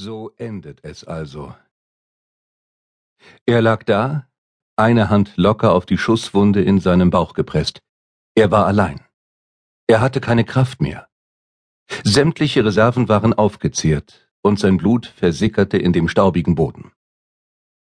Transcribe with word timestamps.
So 0.00 0.32
endet 0.36 0.84
es 0.84 1.02
also. 1.02 1.56
Er 3.46 3.60
lag 3.62 3.82
da, 3.82 4.28
eine 4.76 5.10
Hand 5.10 5.32
locker 5.36 5.72
auf 5.72 5.86
die 5.86 5.98
Schusswunde 5.98 6.62
in 6.62 6.78
seinem 6.78 7.10
Bauch 7.10 7.34
gepresst. 7.34 7.80
Er 8.36 8.52
war 8.52 8.66
allein. 8.66 9.00
Er 9.88 10.00
hatte 10.00 10.20
keine 10.20 10.44
Kraft 10.44 10.80
mehr. 10.80 11.08
Sämtliche 12.04 12.64
Reserven 12.64 13.08
waren 13.08 13.34
aufgezehrt, 13.34 14.30
und 14.40 14.60
sein 14.60 14.76
Blut 14.76 15.06
versickerte 15.06 15.78
in 15.78 15.92
dem 15.92 16.06
staubigen 16.06 16.54
Boden. 16.54 16.92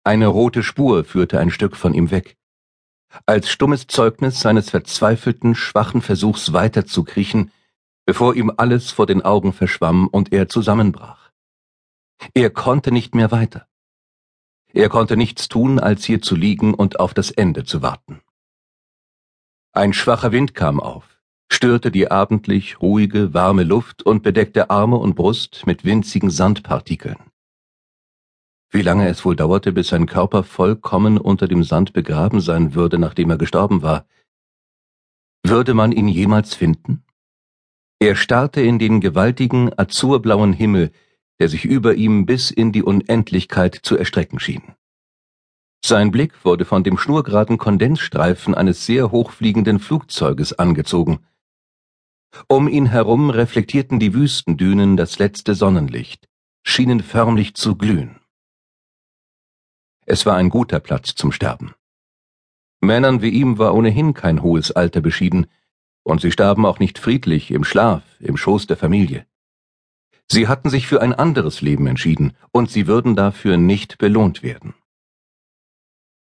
Eine 0.04 0.28
rote 0.28 0.62
Spur 0.62 1.06
führte 1.06 1.40
ein 1.40 1.52
Stück 1.52 1.78
von 1.78 1.94
ihm 1.94 2.12
weg. 2.12 2.36
Als 3.26 3.50
stummes 3.50 3.88
Zeugnis 3.88 4.42
seines 4.42 4.72
verzweifelten, 4.72 5.56
schwachen 5.56 6.02
Versuchs 6.02 6.52
weiterzukriechen, 6.52 7.54
bevor 8.06 8.36
ihm 8.36 8.52
alles 8.58 8.92
vor 8.92 9.06
den 9.06 9.22
Augen 9.22 9.54
verschwamm 9.54 10.10
und 10.10 10.34
er 10.34 10.50
zusammenbrach. 10.50 11.23
Er 12.34 12.50
konnte 12.50 12.92
nicht 12.92 13.16
mehr 13.16 13.32
weiter. 13.32 13.68
Er 14.74 14.90
konnte 14.90 15.18
nichts 15.18 15.50
tun, 15.50 15.80
als 15.80 16.04
hier 16.04 16.22
zu 16.22 16.36
liegen 16.36 16.74
und 16.74 17.00
auf 17.00 17.14
das 17.14 17.30
Ende 17.32 17.64
zu 17.64 17.82
warten. 17.82 18.22
Ein 19.72 19.94
schwacher 19.94 20.32
Wind 20.32 20.56
kam 20.56 20.80
auf, 20.80 21.22
störte 21.52 21.92
die 21.92 22.10
abendlich 22.10 22.82
ruhige, 22.82 23.34
warme 23.34 23.64
Luft 23.64 24.04
und 24.04 24.24
bedeckte 24.24 24.70
Arme 24.70 24.98
und 24.98 25.16
Brust 25.16 25.66
mit 25.66 25.86
winzigen 25.86 26.30
Sandpartikeln. 26.30 27.18
Wie 28.72 28.82
lange 28.82 29.08
es 29.08 29.24
wohl 29.24 29.36
dauerte, 29.36 29.72
bis 29.72 29.90
sein 29.90 30.08
Körper 30.08 30.44
vollkommen 30.44 31.20
unter 31.20 31.48
dem 31.48 31.64
Sand 31.64 31.94
begraben 31.94 32.42
sein 32.42 32.74
würde, 32.74 32.98
nachdem 32.98 33.30
er 33.30 33.38
gestorben 33.38 33.84
war. 33.84 34.08
Würde 35.44 35.76
man 35.76 35.92
ihn 35.92 36.08
jemals 36.08 36.56
finden? 36.56 37.04
Er 38.00 38.16
starrte 38.16 38.62
in 38.62 38.80
den 38.80 39.00
gewaltigen, 39.00 39.72
azurblauen 39.78 40.54
Himmel, 40.54 40.92
der 41.40 41.50
sich 41.50 41.66
über 41.66 41.96
ihm 41.96 42.26
bis 42.26 42.52
in 42.52 42.72
die 42.72 42.84
Unendlichkeit 42.84 43.76
zu 43.76 43.98
erstrecken 43.98 44.40
schien. 44.40 44.76
Sein 45.86 46.12
Blick 46.12 46.46
wurde 46.46 46.64
von 46.64 46.84
dem 46.84 46.98
schnurgeraden 46.98 47.58
Kondensstreifen 47.58 48.56
eines 48.56 48.86
sehr 48.86 49.12
hochfliegenden 49.12 49.80
Flugzeuges 49.80 50.54
angezogen. 50.54 51.20
Um 52.48 52.68
ihn 52.68 52.86
herum 52.86 53.30
reflektierten 53.30 54.00
die 54.00 54.14
Wüstendünen 54.14 54.96
das 54.96 55.20
letzte 55.20 55.56
Sonnenlicht, 55.56 56.30
schienen 56.64 57.02
förmlich 57.02 57.56
zu 57.56 57.76
glühen. 57.76 58.20
Es 60.06 60.26
war 60.26 60.36
ein 60.36 60.50
guter 60.50 60.80
Platz 60.80 61.16
zum 61.16 61.32
Sterben. 61.32 61.74
Männern 62.80 63.22
wie 63.22 63.30
ihm 63.30 63.58
war 63.58 63.74
ohnehin 63.76 64.14
kein 64.14 64.42
hohes 64.42 64.72
Alter 64.72 65.02
beschieden, 65.02 65.48
und 66.04 66.22
sie 66.22 66.32
starben 66.32 66.66
auch 66.66 66.80
nicht 66.80 67.00
friedlich 67.00 67.52
im 67.52 67.64
Schlaf, 67.64 68.04
im 68.20 68.36
Schoß 68.36 68.68
der 68.68 68.78
Familie. 68.78 69.26
Sie 70.30 70.48
hatten 70.48 70.70
sich 70.70 70.88
für 70.88 71.02
ein 71.02 71.14
anderes 71.14 71.62
Leben 71.62 71.88
entschieden, 71.88 72.36
und 72.52 72.72
sie 72.72 72.88
würden 72.88 73.16
dafür 73.16 73.58
nicht 73.58 73.98
belohnt 73.98 74.44
werden. 74.44 74.74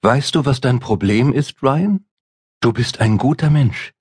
Weißt 0.02 0.34
du, 0.36 0.46
was 0.46 0.62
dein 0.62 0.80
Problem 0.80 1.34
ist, 1.34 1.62
Ryan? 1.62 2.06
Du 2.62 2.74
bist 2.74 3.02
ein 3.02 3.18
guter 3.18 3.50
Mensch. 3.50 3.94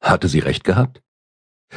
Hatte 0.00 0.28
sie 0.28 0.40
recht 0.40 0.64
gehabt? 0.64 1.02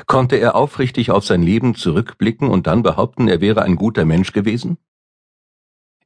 Konnte 0.05 0.35
er 0.35 0.55
aufrichtig 0.55 1.11
auf 1.11 1.25
sein 1.25 1.41
Leben 1.41 1.75
zurückblicken 1.75 2.49
und 2.49 2.67
dann 2.67 2.83
behaupten, 2.83 3.27
er 3.27 3.41
wäre 3.41 3.61
ein 3.63 3.75
guter 3.75 4.05
Mensch 4.05 4.31
gewesen? 4.33 4.77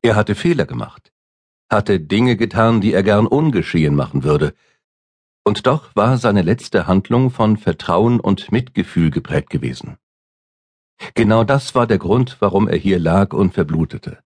Er 0.01 0.15
hatte 0.15 0.35
Fehler 0.35 0.65
gemacht, 0.65 1.11
hatte 1.69 1.99
Dinge 1.99 2.37
getan, 2.37 2.81
die 2.81 2.93
er 2.93 3.03
gern 3.03 3.27
ungeschehen 3.27 3.95
machen 3.95 4.23
würde, 4.23 4.53
und 5.43 5.65
doch 5.65 5.95
war 5.95 6.17
seine 6.17 6.43
letzte 6.43 6.85
Handlung 6.85 7.31
von 7.31 7.57
Vertrauen 7.57 8.19
und 8.19 8.51
Mitgefühl 8.51 9.09
geprägt 9.09 9.49
gewesen. 9.49 9.97
Genau 11.15 11.43
das 11.43 11.75
war 11.75 11.87
der 11.87 11.97
Grund, 11.97 12.37
warum 12.39 12.67
er 12.67 12.77
hier 12.77 12.99
lag 12.99 13.33
und 13.33 13.53
verblutete. 13.53 14.23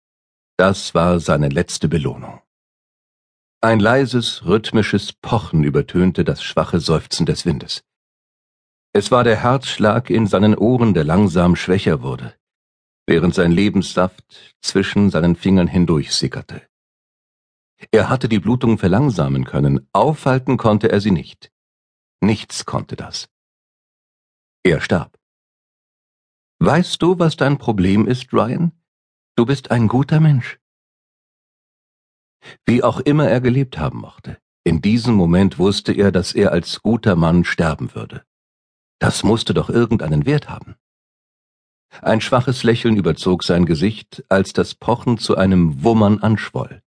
Das 0.56 0.94
war 0.94 1.20
seine 1.20 1.48
letzte 1.48 1.88
Belohnung. 1.88 2.40
Ein 3.62 3.80
leises, 3.80 4.44
rhythmisches 4.46 5.12
Pochen 5.12 5.64
übertönte 5.64 6.24
das 6.24 6.42
schwache 6.42 6.80
Seufzen 6.80 7.26
des 7.26 7.44
Windes. 7.44 7.82
Es 8.92 9.10
war 9.10 9.22
der 9.22 9.36
Herzschlag 9.36 10.10
in 10.10 10.26
seinen 10.26 10.56
Ohren, 10.56 10.94
der 10.94 11.04
langsam 11.04 11.56
schwächer 11.56 12.02
wurde, 12.02 12.34
während 13.06 13.34
sein 13.34 13.52
Lebenssaft 13.52 14.24
zwischen 14.62 15.10
seinen 15.10 15.36
Fingern 15.36 15.68
hindurch 15.68 16.12
sickerte. 16.12 16.62
Er 17.90 18.08
hatte 18.08 18.28
die 18.28 18.40
Blutung 18.40 18.78
verlangsamen 18.78 19.44
können, 19.44 19.86
aufhalten 19.92 20.56
konnte 20.56 20.90
er 20.90 21.00
sie 21.00 21.10
nicht. 21.10 21.50
Nichts 22.20 22.66
konnte 22.66 22.96
das. 22.96 23.28
Er 24.62 24.80
starb. 24.80 25.19
Weißt 26.62 27.00
du, 27.00 27.18
was 27.18 27.36
dein 27.36 27.56
Problem 27.56 28.06
ist, 28.06 28.34
Ryan? 28.34 28.72
Du 29.34 29.46
bist 29.46 29.70
ein 29.70 29.88
guter 29.88 30.20
Mensch. 30.20 30.58
Wie 32.66 32.82
auch 32.82 33.00
immer 33.00 33.26
er 33.28 33.40
gelebt 33.40 33.78
haben 33.78 34.00
mochte, 34.00 34.36
in 34.62 34.82
diesem 34.82 35.14
Moment 35.14 35.58
wusste 35.58 35.94
er, 35.94 36.12
dass 36.12 36.34
er 36.34 36.52
als 36.52 36.82
guter 36.82 37.16
Mann 37.16 37.44
sterben 37.44 37.94
würde. 37.94 38.24
Das 38.98 39.22
musste 39.22 39.54
doch 39.54 39.70
irgendeinen 39.70 40.26
Wert 40.26 40.50
haben. 40.50 40.76
Ein 42.02 42.20
schwaches 42.20 42.62
Lächeln 42.62 42.98
überzog 42.98 43.42
sein 43.42 43.64
Gesicht, 43.64 44.22
als 44.28 44.52
das 44.52 44.74
Pochen 44.74 45.16
zu 45.16 45.38
einem 45.38 45.82
Wummern 45.82 46.18
anschwoll. 46.18 46.82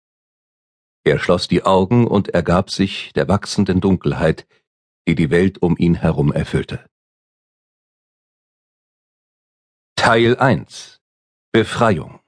Er 1.03 1.19
schloss 1.19 1.47
die 1.47 1.63
Augen 1.63 2.08
und 2.08 2.29
ergab 2.29 2.72
sich 2.72 3.13
der 3.13 3.28
wachsenden 3.28 3.81
Dunkelheit, 3.81 4.47
die 5.08 5.13
die 5.13 5.29
Welt 5.29 5.62
um 5.62 5.78
ihn 5.78 5.94
herum 5.94 6.34
erfüllte. 6.34 6.89
Teil 10.09 10.38
1 10.38 11.00
Befreiung. 11.52 12.20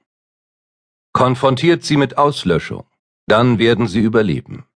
Konfrontiert 1.12 1.82
sie 1.82 1.96
mit 1.96 2.16
Auslöschung, 2.16 2.86
dann 3.26 3.58
werden 3.58 3.88
sie 3.88 3.98
überleben. 3.98 4.68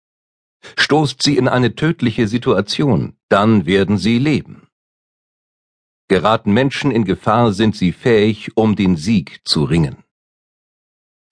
Stoßt 0.76 1.22
sie 1.22 1.36
in 1.36 1.46
eine 1.46 1.76
tödliche 1.76 2.26
Situation, 2.26 3.16
dann 3.28 3.64
werden 3.64 3.96
sie 3.96 4.18
leben. 4.18 4.66
Geraten 6.08 6.52
Menschen 6.52 6.90
in 6.90 7.04
Gefahr, 7.04 7.52
sind 7.52 7.76
sie 7.76 7.92
fähig, 7.92 8.56
um 8.56 8.74
den 8.74 8.96
Sieg 8.96 9.40
zu 9.44 9.62
ringen. 9.62 10.02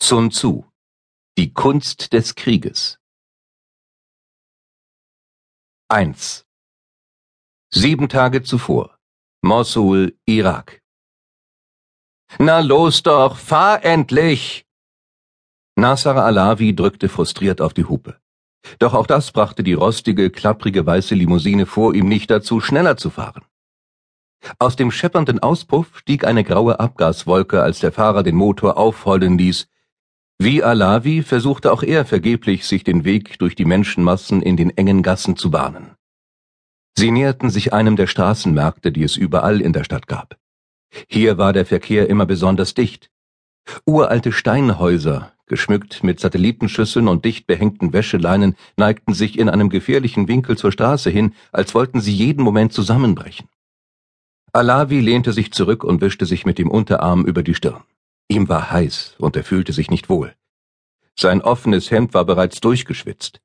Sun 0.01 0.31
Tzu. 0.31 0.71
Die 1.37 1.53
Kunst 1.53 2.13
des 2.13 2.37
Krieges. 2.37 3.01
1 5.89 6.47
Sieben 7.73 8.09
Tage 8.09 8.45
zuvor. 8.45 8.97
Mosul, 9.43 10.17
Irak 10.25 10.84
na 12.39 12.61
los 12.61 13.03
doch, 13.03 13.37
fahr 13.37 13.85
endlich! 13.85 14.67
Nasser 15.77 16.17
Alawi 16.17 16.75
drückte 16.75 17.09
frustriert 17.09 17.61
auf 17.61 17.75
die 17.75 17.85
Hupe. 17.85 18.17
Doch 18.79 18.95
auch 18.95 19.07
das 19.07 19.33
brachte 19.33 19.63
die 19.63 19.75
rostige, 19.75 20.31
klapprige 20.31 20.87
weiße 20.87 21.15
Limousine 21.15 21.67
vor 21.67 21.95
ihm 21.95 22.09
nicht 22.09 22.31
dazu, 22.31 22.61
schneller 22.61 22.97
zu 22.97 23.11
fahren. 23.11 23.43
Aus 24.59 24.77
dem 24.77 24.91
scheppernden 24.91 25.41
Auspuff 25.41 25.99
stieg 25.99 26.25
eine 26.25 26.45
graue 26.45 26.79
Abgaswolke, 26.81 27.63
als 27.63 27.81
der 27.81 27.93
Fahrer 27.93 28.23
den 28.23 28.37
Motor 28.37 28.77
aufheulen 28.77 29.39
ließ. 29.39 29.69
Wie 30.39 30.63
Alawi 30.63 31.23
versuchte 31.23 31.73
auch 31.73 31.83
er 31.83 32.05
vergeblich, 32.05 32.67
sich 32.67 32.85
den 32.85 33.05
Weg 33.05 33.39
durch 33.39 33.55
die 33.55 33.65
Menschenmassen 33.65 34.43
in 34.43 34.57
den 34.57 34.71
engen 34.77 35.03
Gassen 35.03 35.37
zu 35.37 35.51
bahnen. 35.51 35.93
Sie 36.97 37.11
näherten 37.11 37.51
sich 37.51 37.73
einem 37.73 37.97
der 37.97 38.07
Straßenmärkte, 38.07 38.93
die 38.93 39.03
es 39.03 39.17
überall 39.17 39.61
in 39.61 39.73
der 39.73 39.85
Stadt 39.85 40.07
gab. 40.07 40.37
Hier 41.09 41.39
war 41.39 41.53
der 41.53 41.67
Verkehr 41.67 42.09
immer 42.09 42.27
besonders 42.27 42.75
dicht. 42.75 43.11
Uralte 43.87 44.33
Steinhäuser, 44.33 45.33
geschmückt 45.47 46.03
mit 46.03 46.21
Satellitenschüsseln 46.21 47.09
und 47.09 47.25
dicht 47.25 47.47
behängten 47.47 47.93
Wäscheleinen, 47.93 48.57
neigten 48.77 49.15
sich 49.15 49.39
in 49.39 49.49
einem 49.49 49.71
gefährlichen 49.71 50.29
Winkel 50.29 50.57
zur 50.57 50.73
Straße 50.73 51.11
hin, 51.11 51.35
als 51.53 51.75
wollten 51.75 52.01
sie 52.01 52.13
jeden 52.13 52.43
Moment 52.43 52.73
zusammenbrechen. 52.73 53.49
Alawi 54.53 55.01
lehnte 55.01 55.33
sich 55.33 55.53
zurück 55.53 55.83
und 55.83 56.01
wischte 56.01 56.27
sich 56.27 56.47
mit 56.47 56.59
dem 56.59 56.71
Unterarm 56.71 57.25
über 57.25 57.43
die 57.43 57.55
Stirn. 57.55 57.83
Ihm 58.29 58.49
war 58.49 58.71
heiß 58.71 59.17
und 59.19 59.37
er 59.37 59.45
fühlte 59.45 59.73
sich 59.73 59.91
nicht 59.91 60.09
wohl. 60.09 60.35
Sein 61.19 61.43
offenes 61.43 61.91
Hemd 61.91 62.15
war 62.15 62.25
bereits 62.25 62.61
durchgeschwitzt. 62.61 63.41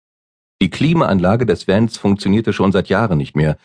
Die 0.61 0.69
Klimaanlage 0.69 1.45
des 1.45 1.67
Vans 1.67 1.97
funktionierte 1.97 2.53
schon 2.53 2.71
seit 2.71 2.89
Jahren 2.89 3.17
nicht 3.17 3.35
mehr 3.35 3.57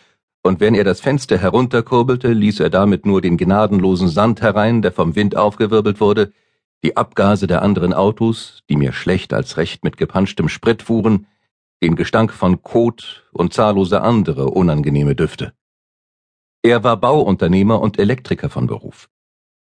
und 0.45 0.59
wenn 0.59 0.75
er 0.75 0.83
das 0.83 1.01
Fenster 1.01 1.39
herunterkurbelte, 1.39 2.31
ließ 2.31 2.59
er 2.59 2.69
damit 2.69 3.07
nur 3.07 3.19
den 3.19 3.35
gnadenlosen 3.35 4.09
Sand 4.09 4.43
herein, 4.43 4.83
der 4.83 4.91
vom 4.91 5.15
Wind 5.15 5.35
aufgewirbelt 5.35 5.99
wurde, 5.99 6.33
die 6.83 6.95
Abgase 6.95 7.47
der 7.47 7.63
anderen 7.63 7.93
Autos, 7.93 8.61
die 8.69 8.75
mir 8.75 8.93
schlecht 8.93 9.33
als 9.33 9.57
recht 9.57 9.83
mit 9.83 9.97
gepanschtem 9.97 10.47
Sprit 10.47 10.83
fuhren, 10.83 11.25
den 11.81 11.95
Gestank 11.95 12.31
von 12.31 12.61
Kot 12.61 13.27
und 13.31 13.53
zahllose 13.53 14.03
andere 14.03 14.51
unangenehme 14.51 15.15
Düfte. 15.15 15.53
Er 16.61 16.83
war 16.83 16.97
Bauunternehmer 16.97 17.81
und 17.81 17.97
Elektriker 17.97 18.51
von 18.51 18.67
Beruf. 18.67 19.09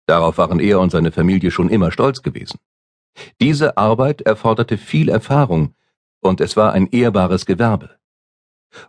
Darauf 0.06 0.38
waren 0.38 0.60
er 0.60 0.78
und 0.78 0.90
seine 0.90 1.10
Familie 1.10 1.50
schon 1.50 1.70
immer 1.70 1.90
stolz 1.90 2.22
gewesen. 2.22 2.60
Diese 3.40 3.76
Arbeit 3.76 4.20
erforderte 4.20 4.78
viel 4.78 5.08
Erfahrung, 5.08 5.74
und 6.20 6.40
es 6.40 6.56
war 6.56 6.72
ein 6.72 6.86
ehrbares 6.86 7.46
Gewerbe. 7.46 7.97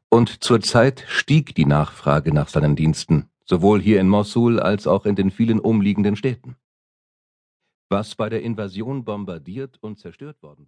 Und 0.10 0.44
zurzeit 0.44 1.06
stieg 1.08 1.56
die 1.56 1.66
Nachfrage 1.66 2.34
nach 2.34 2.50
seinen 2.50 2.76
Diensten, 2.76 3.30
sowohl 3.46 3.82
hier 3.82 4.00
in 4.00 4.10
Mossul 4.10 4.60
als 4.60 4.88
auch 4.88 5.06
in 5.06 5.16
den 5.16 5.32
vielen 5.32 5.60
umliegenden 5.60 6.16
Städten. 6.16 6.56
Was 7.90 8.16
bei 8.16 8.30
der 8.30 8.44
Invasion 8.44 9.04
bombardiert 9.04 9.78
und 9.82 9.98
zerstört 9.98 10.44
worden 10.44 10.68